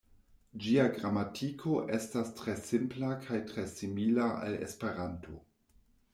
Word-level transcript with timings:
Ĝia 0.61 0.85
gramatiko 0.95 1.75
estas 1.97 2.31
tre 2.41 2.57
simpla 2.71 3.13
kaj 3.27 3.41
tre 3.53 3.67
simila 3.75 4.27
al 4.49 4.59
Esperanto. 4.71 5.41